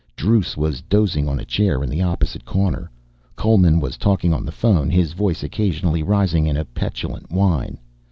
[0.15, 2.89] Druce was dozing on a chair in the opposite corner.
[3.35, 7.77] Coleman was talking on the phone, his voice occasionally rising in a petulant whine.